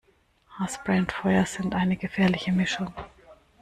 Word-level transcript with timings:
Haarspray 0.55 0.97
und 0.97 1.11
Feuer 1.11 1.45
sind 1.45 1.75
eine 1.75 1.95
gefährliche 1.95 2.51
Mischung 2.51 2.91